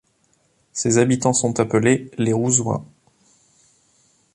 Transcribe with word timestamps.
Ses 0.73 0.97
habitants 0.97 1.31
sont 1.31 1.59
appelés 1.59 2.09
les 2.17 2.33
Rouzois. 2.33 2.83